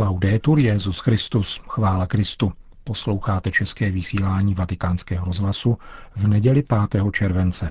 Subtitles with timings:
[0.00, 2.52] Laudetur Jezus Christus, chvála Kristu.
[2.84, 5.78] Posloucháte české vysílání Vatikánského rozhlasu
[6.16, 7.02] v neděli 5.
[7.12, 7.70] července.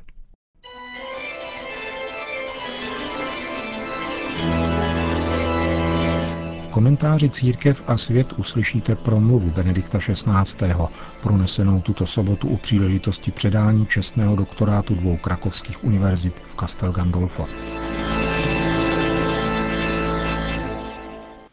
[6.61, 10.73] V komentáři Církev a svět uslyšíte promluvu Benedikta XVI.
[11.21, 17.47] pronesenou tuto sobotu u příležitosti předání čestného doktorátu dvou krakovských univerzit v Castel Gandolfo.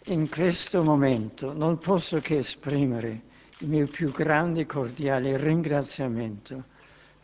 [0.08, 3.20] In questo momento non posso che esprimere
[3.60, 6.64] il mio più grande e cordiale ringraziamento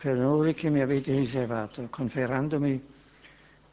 [0.00, 2.82] per l'onore che mi avete riservato, conferendomi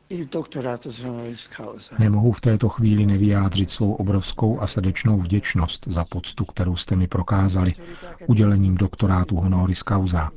[0.08, 1.96] il dottorato honoris causa.
[2.00, 7.08] Nemohu v této chvíli nevyjádřit svou obrovskou a srdečnou vděčnost za poctu, kterou jste mi
[7.08, 7.74] prokázali
[8.28, 10.32] udělením doktorátu honoris causa.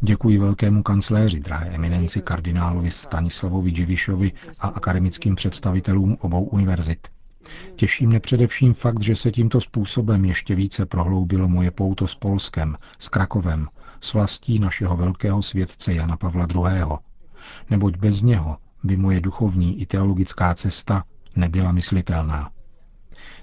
[0.00, 7.15] Děkuji velkému kancléři, drahé eminenci kardinálovi Stanislavovi Dživišovi a akademickým představitelům obou univerzit.
[7.76, 12.76] Těší mne především fakt, že se tímto způsobem ještě více prohloubilo moje pouto s Polskem,
[12.98, 13.68] s Krakovem,
[14.00, 16.84] s vlastí našeho velkého světce Jana Pavla II.
[17.70, 21.04] Neboť bez něho by moje duchovní i teologická cesta
[21.36, 22.50] nebyla myslitelná.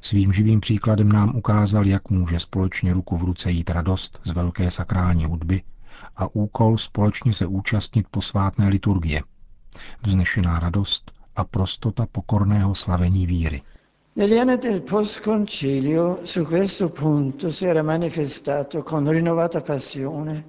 [0.01, 4.71] Svým živým příkladem nám ukázal, jak může společně ruku v ruce jít radost z velké
[4.71, 5.63] sakrální hudby
[6.15, 9.23] a úkol společně se účastnit posvátné liturgie.
[10.05, 13.61] Vznešená radost a prostota pokorného slavení víry.
[14.15, 20.45] Negli anni del post-concilio su questo punto si era manifestato con rinnovata passione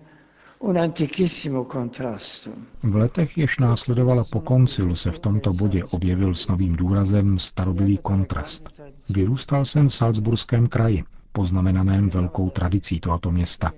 [0.58, 2.50] un antichissimo contrasto.
[2.82, 7.98] V letech, jež následovala po koncilu, se v tomto bodě objevil s novým důrazem starobylý
[8.02, 8.68] kontrast.
[9.10, 13.72] Vyrůstal jsem v Salzburském kraji, poznamenaném velkou tradicí tohoto města.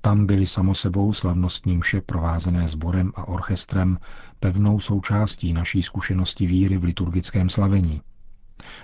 [0.00, 3.98] Tam byly samosebou slavnostní mše provázené sborem a orchestrem
[4.40, 8.00] pevnou součástí naší zkušenosti víry v liturgickém slavení.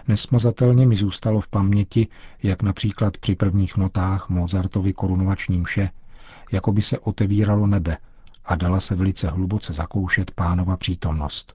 [0.09, 2.09] Nesmazatelně mi zůstalo v paměti,
[2.43, 5.91] jak například při prvních notách Mozartovi korunovační mše,
[6.53, 7.97] jako by se otevíralo nebe
[8.45, 11.55] a dala se velice hluboce zakoušet pánova přítomnost.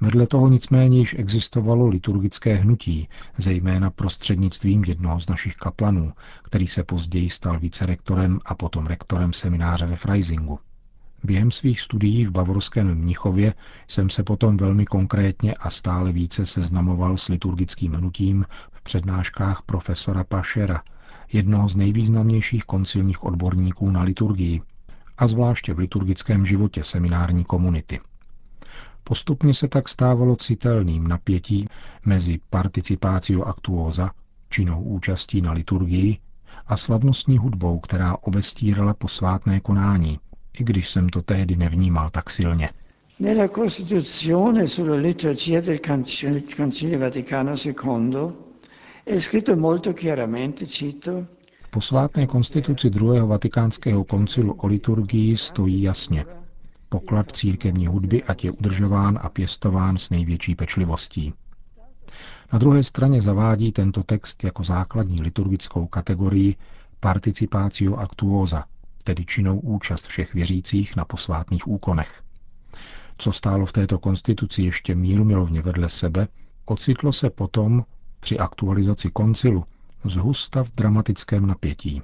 [0.00, 3.08] Vedle toho nicméně již existovalo liturgické hnutí,
[3.38, 6.12] zejména prostřednictvím jednoho z našich kaplanů,
[6.42, 10.58] který se později stal vicerektorem a potom rektorem semináře ve Freisingu.
[11.24, 13.54] Během svých studií v bavorském Mnichově
[13.88, 20.24] jsem se potom velmi konkrétně a stále více seznamoval s liturgickým hnutím v přednáškách profesora
[20.24, 20.82] Pašera,
[21.32, 24.62] jednoho z nejvýznamnějších koncilních odborníků na liturgii,
[25.18, 28.00] a zvláště v liturgickém životě seminární komunity.
[29.04, 31.66] Postupně se tak stávalo citelným napětí
[32.04, 34.10] mezi participáciou aktuóza,
[34.48, 36.18] činnou účastí na liturgii,
[36.66, 40.18] a slavnostní hudbou, která obestírala posvátné konání–
[40.58, 42.70] i když jsem to tehdy nevnímal tak silně.
[43.20, 45.78] Nella Costituzione sulla liturgia del
[46.56, 48.32] Concilio Vaticano II
[49.04, 51.26] è scritto molto chiaramente, cito,
[51.62, 56.24] v posvátné konstituci druhého vatikánského koncilu o liturgii stojí jasně.
[56.88, 61.34] Poklad církevní hudby ať je udržován a pěstován s největší pečlivostí.
[62.52, 66.56] Na druhé straně zavádí tento text jako základní liturgickou kategorii
[67.00, 68.64] participatio actuosa,
[69.02, 72.22] tedy činnou účast všech věřících na posvátných úkonech.
[73.18, 76.28] Co stálo v této konstituci ještě míru milovně vedle sebe,
[76.64, 77.84] ocitlo se potom
[78.20, 79.64] při aktualizaci koncilu
[80.04, 82.02] zhusta v dramatickém napětí.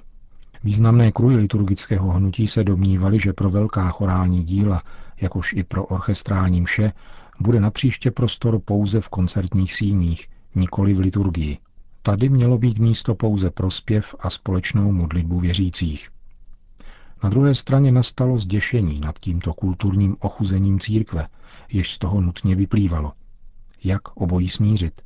[0.63, 4.83] Významné kruhy liturgického hnutí se domnívali, že pro velká chorální díla,
[5.21, 6.93] jakož i pro orchestrální mše,
[7.39, 11.57] bude napříště prostor pouze v koncertních síních, nikoli v liturgii.
[12.01, 16.09] Tady mělo být místo pouze pro zpěv a společnou modlitbu věřících.
[17.23, 21.27] Na druhé straně nastalo zděšení nad tímto kulturním ochuzením církve,
[21.71, 23.13] jež z toho nutně vyplývalo.
[23.83, 25.01] Jak obojí smířit?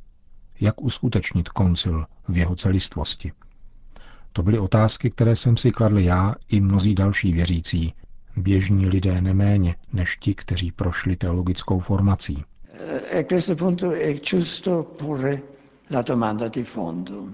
[0.60, 3.32] Jak uskutečnit koncil v jeho celistvosti?
[4.32, 7.94] To byly otázky, které jsem si kladl já i mnozí další věřící,
[8.36, 12.44] běžní lidé neméně než ti, kteří prošli teologickou formací.
[13.10, 13.24] E
[16.52, 17.28] di fondo.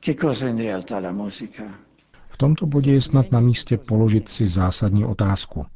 [0.00, 1.62] Che cosa in realtà la musica?
[2.40, 5.66] Tomto bodě je snad na místě položit si zásadní otázku.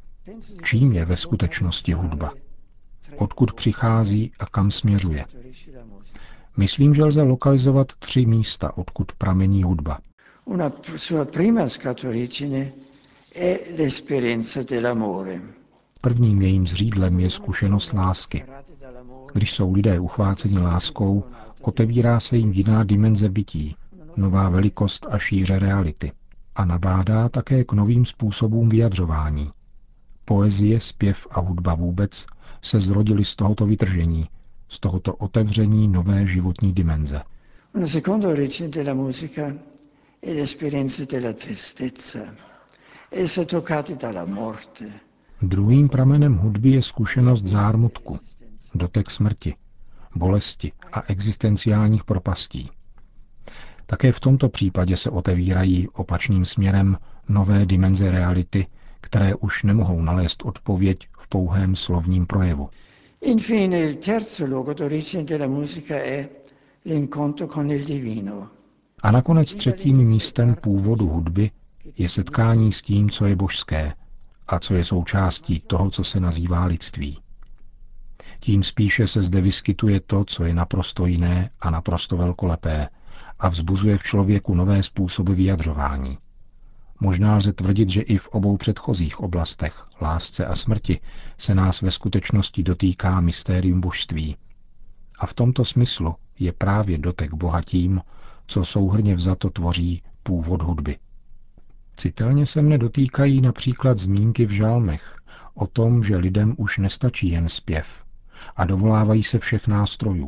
[0.63, 2.33] Čím je ve skutečnosti hudba?
[3.17, 5.25] Odkud přichází a kam směřuje?
[6.57, 9.99] Myslím, že lze lokalizovat tři místa, odkud pramení hudba.
[16.01, 18.45] Prvním jejím zřídlem je zkušenost lásky.
[19.33, 21.23] Když jsou lidé uchváceni láskou,
[21.61, 23.75] otevírá se jim jiná dimenze bytí,
[24.15, 26.11] nová velikost a šíře reality–
[26.55, 29.51] a nabádá také k novým způsobům vyjadřování.
[30.25, 32.25] Poezie, zpěv a hudba vůbec
[32.61, 34.29] se zrodily z tohoto vytržení,
[34.69, 37.21] z tohoto otevření nové životní dimenze.
[37.73, 39.53] Una seconda origine della musica
[40.21, 42.19] è l'esperienza della tristezza,
[43.11, 44.85] essere toccati dalla morte.
[45.41, 48.19] Druhým pramenem hudby je zkušenost zármutku,
[48.75, 49.53] dotek smrti,
[50.15, 52.69] bolesti a existenciálních propastí.
[53.85, 56.97] Také v tomto případě se otevírají opačným směrem
[57.29, 58.67] nové dimenze reality,
[59.01, 62.69] které už nemohou nalézt odpověď v pouhém slovním projevu.
[63.21, 66.29] Infine, il terzo luogo d'origine della musica è
[66.85, 68.47] l'incontro con il divino.
[69.01, 71.51] A nakonec třetím místem původu hudby
[71.97, 73.93] je setkání s tím, co je božské
[74.47, 77.19] a co je součástí toho, co se nazývá lidství.
[78.39, 82.87] Tím spíše se zde vyskytuje to, co je naprosto jiné a naprosto velkolepé
[83.39, 86.17] a vzbuzuje v člověku nové způsoby vyjadřování.
[86.99, 90.99] Možná lze tvrdit, že i v obou předchozích oblastech, lásce a smrti,
[91.37, 94.37] se nás ve skutečnosti dotýká mystérium božství.
[95.19, 98.01] A v tomto smyslu je právě dotek Boha tím,
[98.47, 100.97] co souhrně vzato tvoří původ hudby.
[101.97, 105.15] Citelně se mne dotýkají například zmínky v žálmech
[105.53, 108.05] o tom, že lidem už nestačí jen zpěv
[108.55, 110.27] a dovolávají se všech nástrojů.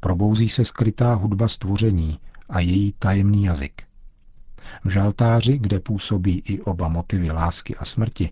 [0.00, 2.18] Probouzí se skrytá hudba stvoření
[2.48, 3.82] a její tajemný jazyk.
[4.84, 8.30] V žaltáři, kde působí i oba motivy lásky a smrti,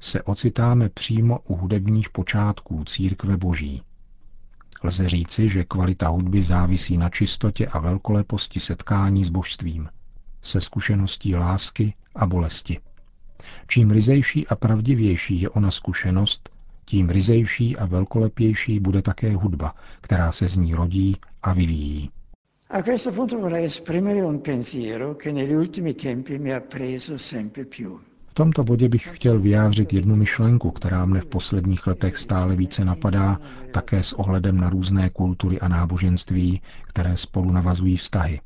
[0.00, 3.82] se ocitáme přímo u hudebních počátků církve boží.
[4.82, 9.88] Lze říci, že kvalita hudby závisí na čistotě a velkoleposti setkání s božstvím,
[10.42, 12.80] se zkušeností lásky a bolesti.
[13.66, 16.50] Čím rizejší a pravdivější je ona zkušenost,
[16.84, 22.10] tím rizejší a velkolepější bude také hudba, která se z ní rodí a vyvíjí.
[22.70, 27.64] A questo punto vorrei esprimere un pensiero che negli ultimi tempi mi ha preso sempre
[27.64, 28.00] più.
[28.26, 32.84] V tomto bodě bych chtěl vyjádřit jednu myšlenku, která mne v posledních letech stále více
[32.84, 33.40] napadá,
[33.72, 38.40] také s ohledem na různé kultury a náboženství, které spolu navazují vztahy.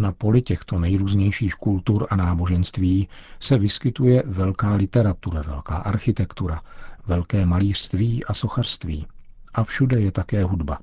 [0.00, 3.08] Na poli těchto nejrůznějších kultur a náboženství
[3.40, 6.62] se vyskytuje velká literatura, velká architektura,
[7.06, 9.06] velké malířství a sochařství.
[9.54, 10.78] A všude je také hudba.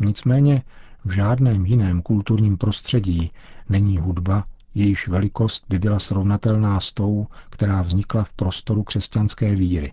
[0.00, 0.62] Nicméně
[1.04, 3.30] v žádném jiném kulturním prostředí
[3.68, 9.92] není hudba, jejíž velikost by byla srovnatelná s tou, která vznikla v prostoru křesťanské víry.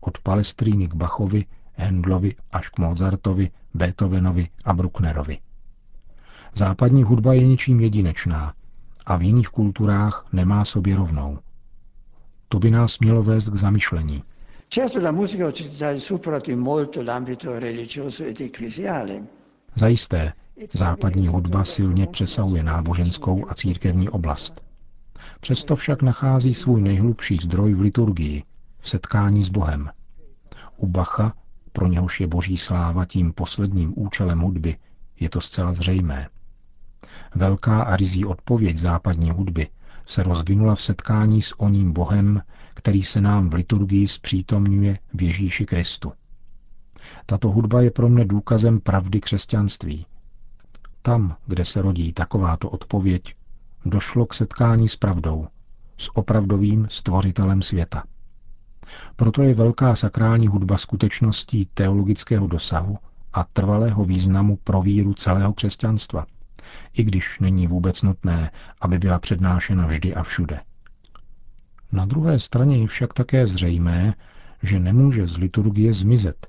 [0.00, 5.38] Od Palestríny k Bachovi, Hendlovi až k Mozartovi, Beethovenovi a Brucknerovi.
[6.58, 8.54] Západní hudba je ničím jedinečná
[9.06, 11.38] a v jiných kulturách nemá sobě rovnou.
[12.48, 14.22] To by nás mělo vést k zamyšlení.
[14.70, 19.22] Certo la musica occidentale supera di molto l'ambito religioso ed ecclesiale,
[19.74, 20.32] Zajisté,
[20.72, 24.64] západní hudba silně přesahuje náboženskou a církevní oblast.
[25.40, 28.42] Přesto však nachází svůj nejhlubší zdroj v liturgii,
[28.78, 29.90] v setkání s Bohem.
[30.76, 31.32] U Bacha,
[31.72, 34.76] pro něhož je boží sláva tím posledním účelem hudby,
[35.20, 36.28] je to zcela zřejmé.
[37.34, 39.68] Velká a rizí odpověď západní hudby
[40.06, 42.42] se rozvinula v setkání s oním Bohem,
[42.74, 46.12] který se nám v liturgii zpřítomňuje v Ježíši Kristu.
[47.26, 50.06] Tato hudba je pro mne důkazem pravdy křesťanství.
[51.02, 53.34] Tam, kde se rodí takováto odpověď,
[53.84, 55.48] došlo k setkání s pravdou,
[55.98, 58.04] s opravdovým stvořitelem světa.
[59.16, 62.98] Proto je velká sakrální hudba skutečností teologického dosahu
[63.32, 66.26] a trvalého významu pro víru celého křesťanstva,
[66.92, 70.60] i když není vůbec nutné, aby byla přednášena vždy a všude.
[71.92, 74.14] Na druhé straně je však také zřejmé,
[74.62, 76.46] že nemůže z liturgie zmizet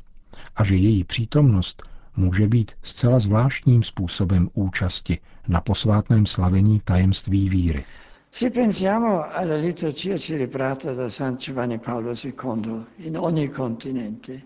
[0.55, 1.83] a že její přítomnost
[2.15, 7.85] může být zcela zvláštním způsobem účasti na posvátném slavení tajemství víry.
[8.31, 14.41] Se pensiamo alla liturgia celebrata da San Giovanni Paolo II in ogni continente,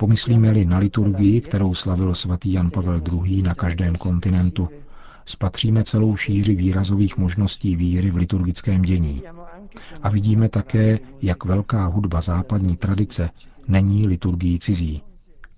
[0.00, 3.42] Pomyslíme-li na liturgii, kterou slavil svatý Jan Pavel II.
[3.42, 4.68] na každém kontinentu,
[5.24, 9.22] spatříme celou šíři výrazových možností víry v liturgickém dění.
[10.02, 13.30] A vidíme také, jak velká hudba západní tradice
[13.68, 15.02] není liturgií cizí,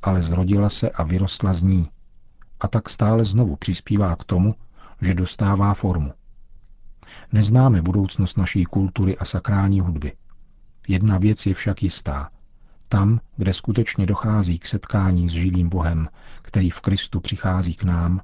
[0.02, 1.90] ale zrodila se a vyrostla z ní.
[2.61, 4.54] A tak stále znovu přispívá k tomu,
[5.02, 6.12] že dostává formu.
[7.33, 10.12] Neznáme budoucnost naší kultury a sakrální hudby.
[10.88, 12.31] Jedna věc je však jistá.
[12.88, 16.09] Tam, kde skutečně dochází k setkání s živým Bohem,
[16.42, 18.21] který v Kristu přichází k nám,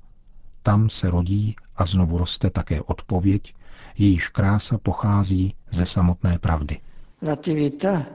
[0.69, 3.55] tam se rodí a znovu roste také odpověď,
[3.99, 6.81] jejíž krása pochází ze samotné pravdy.
[7.23, 8.07] l'attività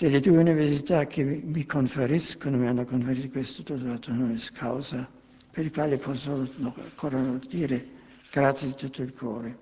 [0.00, 5.08] delle due università che mi- mi conferiscono, mi hanno conferito questo dottorato honoris causa,
[5.54, 7.18] per posso ancora
[7.50, 7.84] dire
[8.32, 9.54] grazie di tutto il cuore.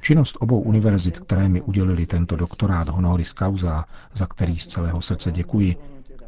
[0.00, 3.84] Činnost obou univerzit, které mi udělili tento doktorát honoris causa,
[4.14, 5.76] za který z celého srdce děkuji,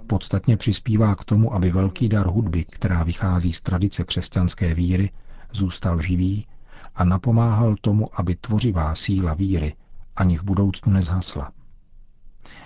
[0.09, 5.11] Podstatně přispívá k tomu, aby velký dar hudby, která vychází z tradice křesťanské víry,
[5.53, 6.47] zůstal živý
[6.95, 9.75] a napomáhal tomu, aby tvořivá síla víry
[10.17, 11.53] ani v budoucnu nezhasla.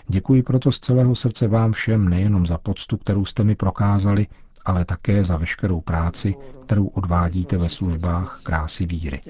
[0.08, 4.26] Děkuji proto z celého srdce vám všem nejenom za poctu, kterou jste mi prokázali,
[4.64, 6.34] ale také za veškerou práci,
[6.66, 9.20] kterou odvádíte ve službách krásy víry.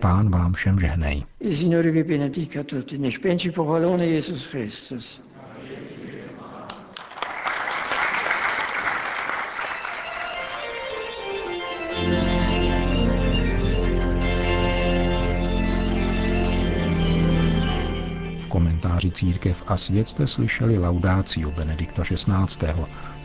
[0.00, 1.24] Pán vám všem žehnej.
[19.04, 22.68] Komentáři Církev a svět jste slyšeli laudáciu Benedikta XVI.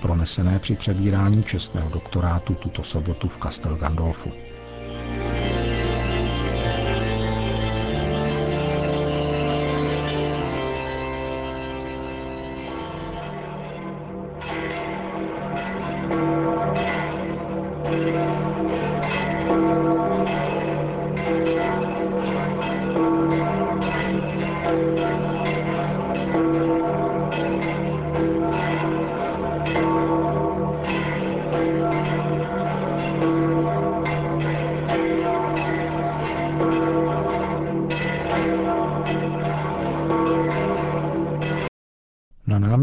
[0.02, 4.32] pronesené při přebírání čestného doktorátu tuto sobotu v Castel Gandolfu.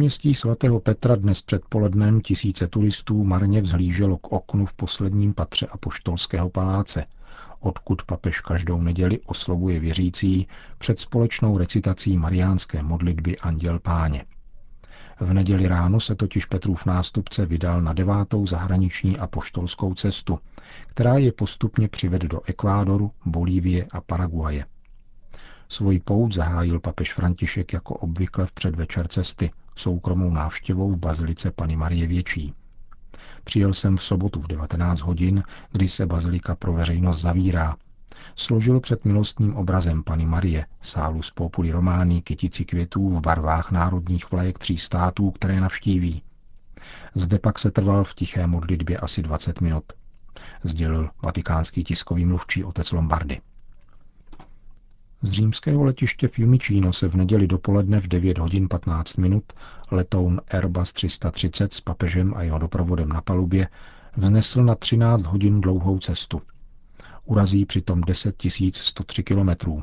[0.07, 6.51] Náměstí svatého Petra dnes předpolednem tisíce turistů marně vzhlíželo k oknu v posledním patře apoštolského
[6.51, 7.05] paláce,
[7.61, 10.49] odkud papež každou neděli oslovuje věřící
[10.79, 14.25] před společnou recitací mariánské modlitby Anděl Páně.
[15.21, 20.39] V neděli ráno se totiž Petrův nástupce vydal na devátou zahraniční apoštolskou cestu,
[20.87, 24.65] která je postupně přivede do Ekvádoru, Bolívie a Paraguaje.
[25.69, 31.77] Svoji pout zahájil papež František jako obvykle v předvečer cesty, soukromou návštěvou v bazilice Pany
[31.77, 32.55] Marie Větší.
[33.45, 35.43] Přijel jsem v sobotu v 19 hodin,
[35.73, 37.77] kdy se bazilika pro veřejnost zavírá.
[38.35, 44.31] Složil před milostním obrazem Pany Marie sálu z Populi Romání kytici květů v barvách národních
[44.31, 46.23] vlajek tří států, které navštíví.
[47.15, 49.85] Zde pak se trval v tiché modlitbě asi 20 minut.
[50.63, 53.41] Sdělil vatikánský tiskový mluvčí otec Lombardy.
[55.27, 59.53] Z římského letiště Fiumicino se v neděli dopoledne v 9 hodin 15 minut
[59.91, 63.69] letoun Airbus 330 s papežem a jeho doprovodem na palubě
[64.17, 66.43] vznesl na 13 hodin dlouhou cestu.
[67.25, 68.43] Urazí přitom 10
[68.73, 69.83] 103 kilometrů.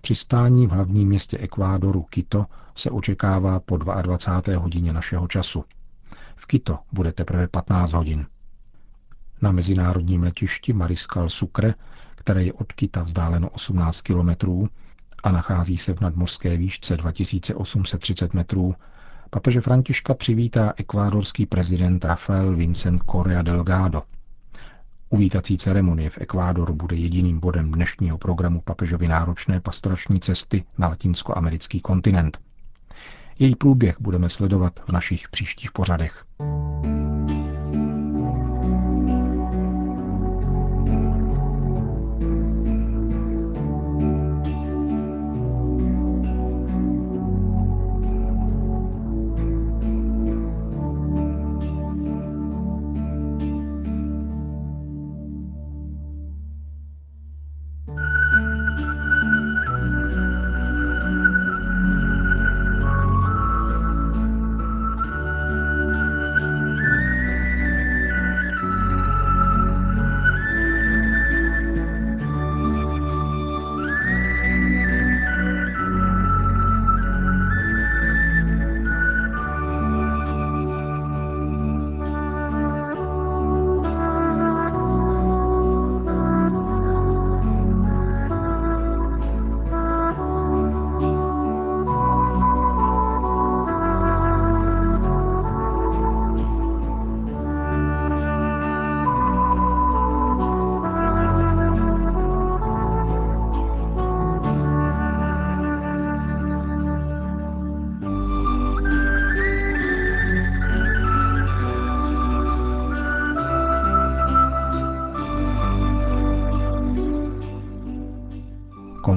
[0.00, 4.62] Přistání v hlavním městě Ekvádoru Quito se očekává po 22.
[4.62, 5.64] hodině našeho času.
[6.36, 8.26] V Quito bude teprve 15 hodin.
[9.42, 11.74] Na mezinárodním letišti Mariskal Sucre
[12.22, 14.68] které je od Kita vzdáleno 18 kilometrů
[15.22, 18.74] a nachází se v nadmořské výšce 2830 metrů,
[19.30, 24.02] papeže Františka přivítá ekvádorský prezident Rafael Vincent Correa Delgado.
[25.10, 31.80] Uvítací ceremonie v Ekvádoru bude jediným bodem dnešního programu papežovy náročné pastorační cesty na latinskoamerický
[31.80, 32.38] kontinent.
[33.38, 36.24] Její průběh budeme sledovat v našich příštích pořadech.